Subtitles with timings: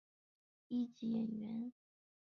[0.69, 1.71] 一级演员。